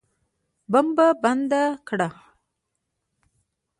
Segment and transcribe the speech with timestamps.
[0.71, 2.09] بمبه بنده کړه.